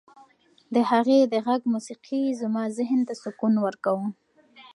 د 0.73 0.75
هغې 0.89 1.19
د 1.33 1.35
غږ 1.45 1.61
موسیقي 1.73 2.23
زما 2.41 2.63
ذهن 2.77 2.99
ته 3.07 3.13
سکون 3.23 3.53
ورکاوه. 3.65 4.07